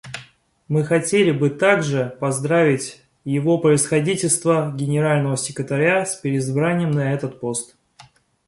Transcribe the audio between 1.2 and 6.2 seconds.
бы также поздравить Его Превосходительство Генерального секретаря с